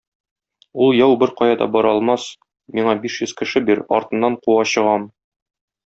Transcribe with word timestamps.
Ул 0.85 0.95
яу 1.07 1.13
беркая 1.23 1.59
да 1.59 1.67
бара 1.75 1.91
алмас, 1.97 2.25
миңа 2.79 2.97
биш 3.05 3.21
йөз 3.21 3.37
кеше 3.43 3.65
бир, 3.71 3.87
артыннан 4.01 4.43
куа 4.47 4.69
чыгам. 4.75 5.11